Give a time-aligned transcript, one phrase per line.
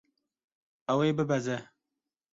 [0.91, 1.57] Ew ê bibeze.